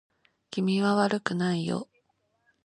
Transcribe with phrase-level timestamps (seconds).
[0.49, 1.87] 君は悪くないよ